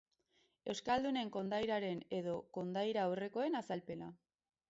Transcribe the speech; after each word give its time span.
Euskaldunen 0.73 1.29
kondairaren 1.35 2.01
edo 2.21 2.35
kondaira 2.59 3.05
aurrekoen 3.11 3.61
azalpena. 3.63 4.09